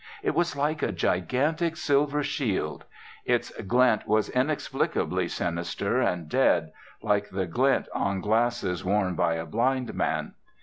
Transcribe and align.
It 0.23 0.33
was 0.33 0.55
like 0.55 0.81
a 0.81 0.91
gigantic 0.91 1.77
silver 1.77 2.23
shield. 2.23 2.85
Its 3.23 3.51
glint 3.67 4.07
was 4.07 4.29
inexplicably 4.29 5.27
sinister 5.27 6.01
and 6.01 6.27
dead, 6.27 6.71
like 7.03 7.29
the 7.29 7.45
glint 7.45 7.87
on 7.93 8.19
glasses 8.19 8.83
worn 8.83 9.13
by 9.13 9.35
a 9.35 9.45
blind 9.45 9.93
man. 9.93 10.33